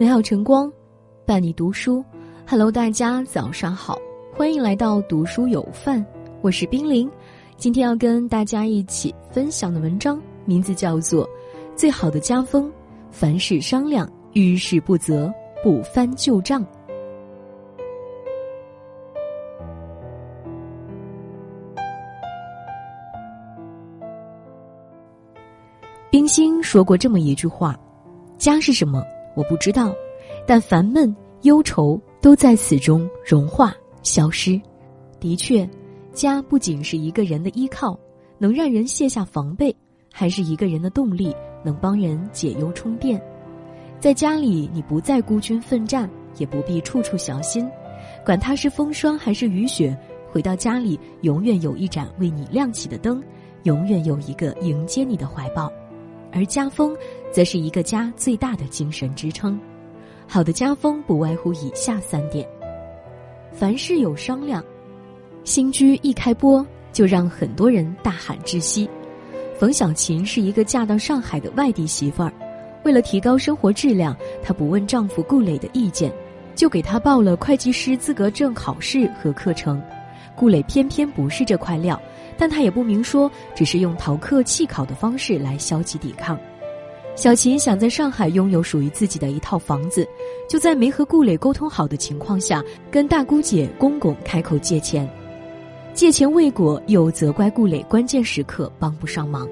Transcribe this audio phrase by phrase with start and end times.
[0.00, 0.72] 美好晨光，
[1.26, 2.04] 伴你读书。
[2.46, 3.98] Hello，大家早上好，
[4.32, 6.06] 欢迎来到读书有范，
[6.40, 7.10] 我是冰凌。
[7.56, 11.26] 今天要跟大家一起分享的文章名字叫做
[11.74, 12.66] 《最好的家风》，
[13.10, 16.64] 凡事商量，遇事不责，不翻旧账。
[26.08, 27.76] 冰心说过这么一句话
[28.38, 29.02] ：“家是什么？”
[29.38, 29.94] 我不知道，
[30.44, 34.60] 但烦闷、忧愁都在此中融化、消失。
[35.20, 35.68] 的确，
[36.12, 37.96] 家不仅是一个人的依靠，
[38.36, 39.72] 能让人卸下防备，
[40.12, 41.32] 还是一个人的动力，
[41.62, 43.22] 能帮人解忧充电。
[44.00, 47.64] 在家里，你不再孤军奋战，也不必处处小心，
[48.26, 49.96] 管它是风霜还是雨雪，
[50.32, 53.22] 回到家里，永远有一盏为你亮起的灯，
[53.62, 55.72] 永远有一个迎接你的怀抱。
[56.32, 56.96] 而家风，
[57.32, 59.58] 则是一个家最大的精神支撑。
[60.26, 62.46] 好的家风不外乎以下三点：
[63.52, 64.62] 凡事有商量。
[65.44, 68.88] 新居一开播，就让很多人大喊窒息。
[69.58, 72.32] 冯小琴是一个嫁到上海的外地媳妇儿，
[72.84, 76.12] 为了提高生活质量，她不问丈夫顾磊的意见，
[76.54, 79.82] 就给他报了会计师资格证考试和课程。
[80.36, 82.00] 顾磊偏偏不是这块料。
[82.38, 86.38] 但他也不明说，只是用逃课弃考的方式来消极抵抗。
[87.16, 90.06] 小琴想在上海拥有属于自己的一套房子，
[90.48, 95.10] 就在没和顾磊沟通好的情况下，跟大姑姐、公公开口借钱。
[95.92, 99.48] 借钱未果，又责怪顾磊关键时刻帮不上忙。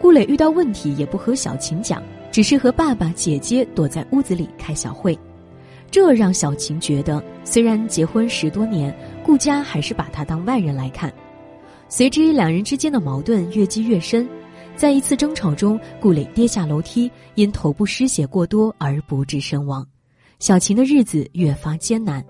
[0.00, 5.18] 顾磊遇到问题也不和小琴讲，只是和爸爸、姐姐躲在屋子里开小会，
[5.90, 11.12] 这让小琴觉得，虽然结婚十多年，顾家还是把他当外人来看。
[11.88, 14.28] 随之，两人之间的矛盾越积越深。
[14.74, 19.86] 在一次争吵中，顾磊跌下楼梯，因头部失血过多而不治身亡。
[20.38, 22.22] 小琴的日子越发艰难。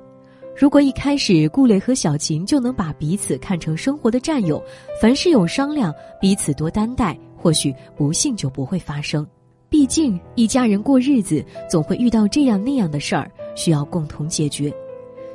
[0.57, 4.63] 如果一开始顾磊和小琴就能把彼此看成生活的战友，
[5.01, 9.27] 凡事有商量，彼此多担待，或许不幸就不会发生。
[9.69, 14.73] 毕竟一家人过日子，总会遇到这样那样的事儿，需要共同解决。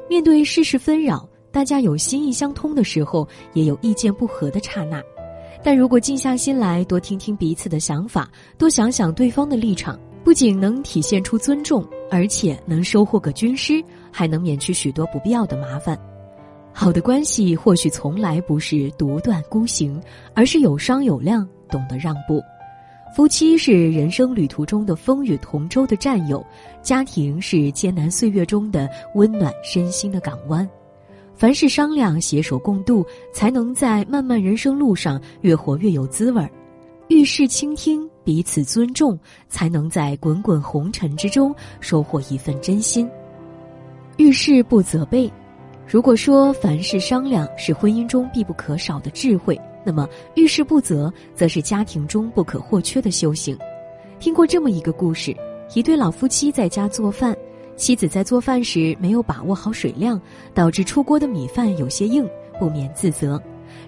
[0.09, 1.27] 面对世事纷扰。
[1.51, 5.03] 大家有心意相通的时候，也有意见不合的刹那，
[5.61, 15.99] 但如果静下心来，多听听彼此的想法，多想想对方的立场，不仅能体现出尊重，而且能收获个军师，还能免去许多不必要的麻烦。
[16.73, 20.01] 好的关系或许从来不是独断孤行，
[20.33, 22.41] 而是有商有量，懂得让步。
[23.13, 26.41] 夫妻是人生旅途中的风雨同舟的战友，
[26.81, 30.65] 家庭是艰难岁月中的温暖身心的港湾。
[31.41, 33.03] 凡事商量，携手共度，
[33.33, 36.47] 才能在漫漫人生路上越活越有滋味儿；
[37.07, 39.17] 遇事倾听，彼此尊重，
[39.49, 43.09] 才能在滚滚红尘之中收获一份真心。
[44.17, 45.33] 遇事不责备。
[45.87, 53.57] 如果说凡事商量是婚姻中必不可少的智慧，那么遇事不责则是家庭中不可或缺的修行。
[54.19, 55.35] 听过这么一个故事：
[55.73, 57.35] 一对老夫妻在家做饭。
[57.75, 60.21] 妻子在做饭时没有把握好水量，
[60.53, 62.27] 导致出锅的米饭有些硬，
[62.59, 63.41] 不免自责。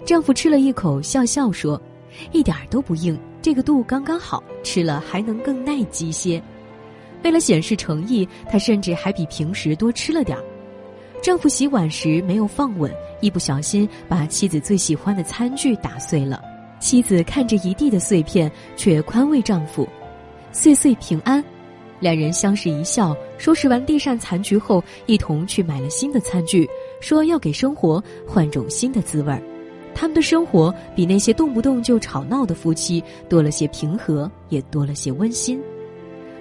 [0.04, 1.80] 丈夫吃了一口，笑笑说
[2.32, 6.42] ：“一点儿都不硬，这个度刚刚好，吃了还能更耐饥些。”
[7.22, 10.44] 为了显示诚意，他甚至还比平时多吃了点儿。
[11.22, 16.42] 丈夫洗碗时没有放稳，一不小心把妻子最喜欢的餐具打碎了。
[16.80, 19.88] 妻子看着一地的碎片，却宽慰丈夫
[20.52, 21.42] ：“岁岁平安。”
[21.98, 26.68] 两人相视一笑，收拾完地上残局后，一同去买了新的餐具，
[27.00, 29.42] 说要给生活换种新的滋味儿。
[29.94, 35.60] 他们的生活比那些动不动就吵闹的夫妻多了些平和，也多了些温馨。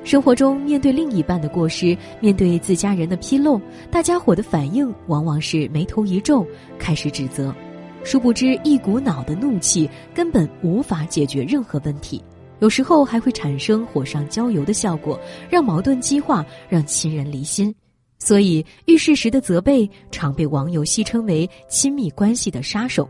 [0.04, 3.62] 生活中，面对另一半的过失，面对自家人的纰漏，
[3.92, 6.46] 大家伙的反应往往是眉头一皱，
[6.78, 7.54] 开始指责。
[8.04, 12.22] 殊不知，一股脑的怒气根本无法解决任何问题。
[12.60, 15.20] 有时候还会产生火上浇油的效果，
[15.50, 17.74] 让矛盾激化，让亲人离心。
[18.20, 23.10] 所以遇事时的责备常被网友戏称为亲密关系的杀手。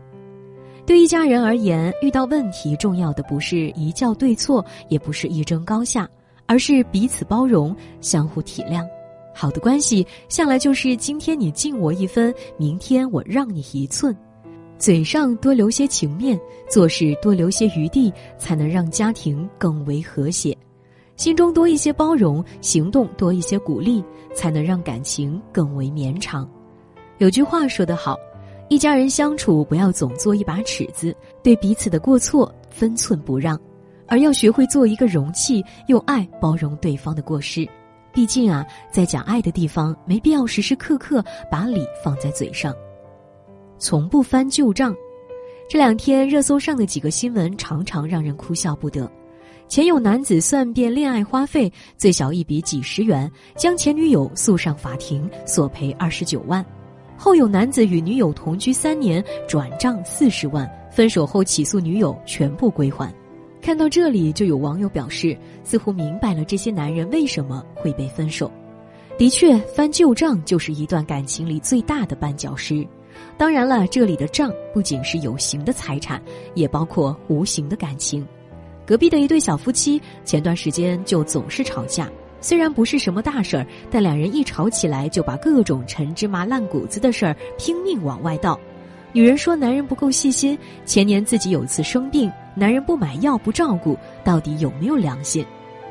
[0.84, 6.08] 对一家人而言，遇到问题重要的不是一较对错，也不是一争高下，
[6.46, 8.84] 而是彼此包容、相互体谅。
[9.32, 14.14] 好的关系向来就是今天你敬我一分，明天我让你一寸。
[14.84, 16.38] 嘴上多留些情面，
[16.68, 20.54] 做事多留些余地，才能让家庭更为和谐；
[21.16, 24.04] 心中多一些包容，行动多一些鼓励，
[24.34, 26.46] 才能让感情更为绵长。
[27.16, 28.14] 有句话说得好：
[28.68, 33.58] 一家人相处，不要总做一把尺子，对彼此的过错分寸不让，
[34.06, 37.66] 而要学会做一个容器，用爱包容对方的过失。
[38.12, 42.74] 毕竟啊，在讲爱的地方，没必要时时刻刻把理放在嘴上。
[43.84, 44.96] 从不翻旧账。
[45.68, 49.06] 这两天热搜上的几个新闻常常让人哭笑不得。
[49.68, 56.64] 前有男子算遍恋爱花费，最小一笔几十元，将前女友诉上法庭，索赔二十九万；
[57.14, 63.14] 后有男子与女友同居三年，转账四十万，分手后起诉女友，全部归还。
[63.60, 68.50] 看到这里，就有网友表示，似乎明白了这些男人为什么会被分手。
[69.18, 72.86] 的确，翻旧账就是一段感情里最大的绊脚石。
[73.36, 76.20] 当然了，这里的账不仅是有形的财产，
[76.54, 78.26] 也包括无形的感情。
[78.86, 82.08] 隔壁的一对小夫妻前段时间就总是吵架，
[82.40, 88.58] 虽然不是什么大事儿，但两人一吵起来就把各种陈芝麻烂谷子的事儿拼命往外倒。
[89.12, 92.30] 女人说男人不够细心，前年自己有次生病。
[92.56, 95.44] 男人不买药不照顾，到底有没有良心？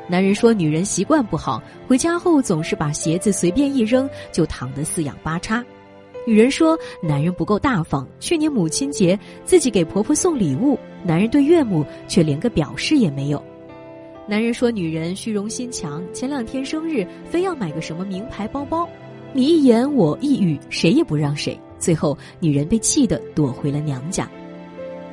[0.06, 5.64] 男人说女人习惯不好，回家后总是把鞋子随便一扔，就躺得四仰八叉。
[6.26, 13.42] 女人说男人不够大方，去年母亲节自己给婆婆送礼物，男人对岳母却连个表示也没有。
[14.26, 18.88] 男人说女人虚荣心强，前两天生日非要买个什么名牌包包，
[19.34, 24.26] 你一言我一语，谁也不让谁，最后女人被气得躲回了娘家。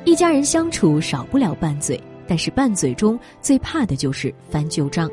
[0.06, 5.10] 一家人相处少不了拌嘴，但是拌嘴中最怕的就是翻旧账。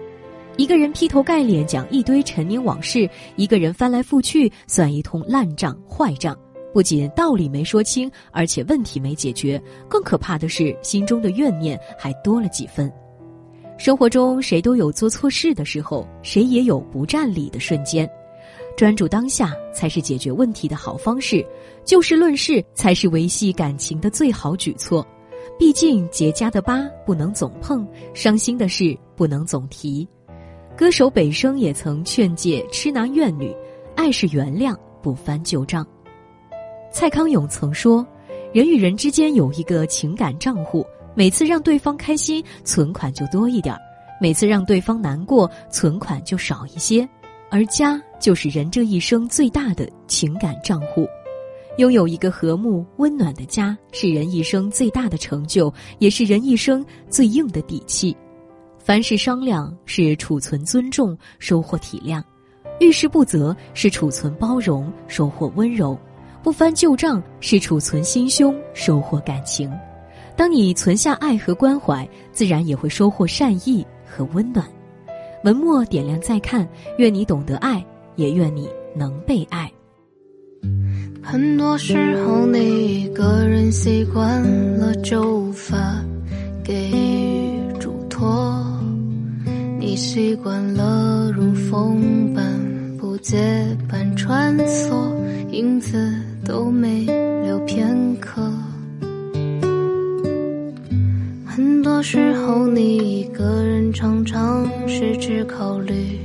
[0.59, 6.37] 一个人劈头盖脸讲一堆陈年往事，一个人翻来覆去算一通烂账坏账，
[6.73, 9.57] 不仅道理没说清，而且问题没解决，
[9.87, 12.91] 更可怕的是心中的怨念还多了几分。
[13.77, 18.05] 生活中谁都有做错事的时候，谁也有不占理的瞬间。
[18.75, 21.41] 专注当下才是解决问题的好方式，
[21.85, 25.07] 就事论事才是维系感情的最好举措。
[25.57, 30.05] 毕竟结痂的疤不能总碰，伤心的事不能总提。
[30.79, 33.53] 歌手北笙也曾劝诫痴男怨女：
[33.97, 35.85] 爱是原谅，不翻旧账。
[36.89, 38.07] 蔡康永曾说：
[38.53, 43.75] 人与人之间有一个情感账户，每次让对方开心，存款就多一点；
[44.21, 47.05] 每次让对方难过，存款就少一些。
[47.51, 51.05] 而家就是人这一生最大的情感账户，
[51.77, 58.15] 拥有一个和睦温暖的家，是人一生最大的成就，也是人一生最硬的底气。
[58.79, 62.21] 凡事商量是储存尊重，收获体谅；
[62.79, 65.95] 遇事不责是储存包容，收获温柔；
[66.41, 69.71] 不翻旧账是储存心胸，收获感情。
[70.35, 74.65] 当你存下爱和关怀，自然也会收获善意和温暖。
[75.43, 76.67] 文末点亮再看，
[76.97, 77.85] 愿你懂得爱，
[78.15, 79.71] 也愿你能被爱。
[81.21, 81.95] 很多时
[82.25, 84.41] 候，你一个人习惯
[84.79, 86.03] 了就发
[86.63, 87.38] 给予，
[89.89, 92.43] 你习惯了如风般
[92.99, 94.93] 不结伴穿梭，
[95.49, 96.13] 影子
[96.45, 97.07] 都没
[97.43, 98.39] 留片刻。
[101.43, 106.19] 很多时候，你一个人常常是只考虑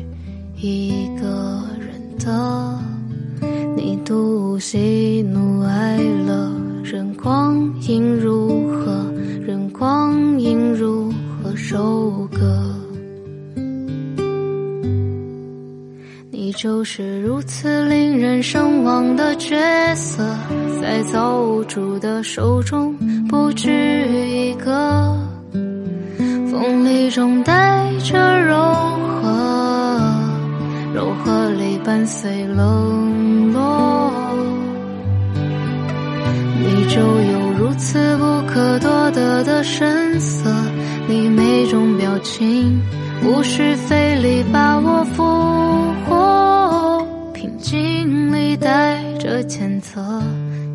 [0.59, 2.79] 一个人的，
[3.75, 6.53] 你独喜怒哀乐，
[6.85, 8.34] 任光阴如
[16.57, 19.57] 就是如此令人神往的角
[19.97, 20.25] 色，
[20.81, 22.95] 在造物主的手中
[23.29, 25.17] 不止一个。
[26.51, 28.55] 风里中带着柔
[29.21, 29.29] 和，
[30.95, 34.13] 柔和里伴随冷落。
[36.63, 40.49] 你就有如此不可多得的神色，
[41.09, 42.81] 你每种表情
[43.25, 45.25] 无需费力把我俘
[46.05, 47.07] 获。
[47.33, 50.23] 平静里带着谴责，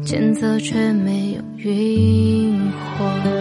[0.03, 3.38] 谴责却没有晕火。